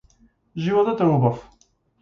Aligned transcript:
Животот 0.67 1.05
е 1.05 1.11
убав. 1.19 1.39